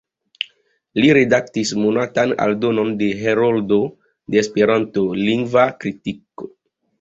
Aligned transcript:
Li 1.01 1.09
redaktis 1.17 1.73
monatan 1.81 2.33
aldonon 2.45 2.89
de 3.03 3.11
"Heroldo 3.19 3.79
de 4.37 4.41
Esperanto: 4.45 5.05
Lingva 5.21 5.69
Kritiko. 5.85 6.51